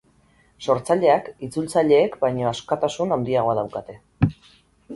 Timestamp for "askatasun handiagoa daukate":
2.55-4.01